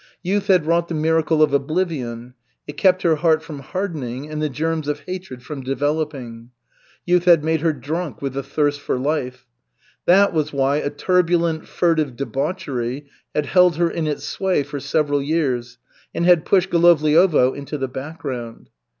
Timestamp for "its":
14.07-14.23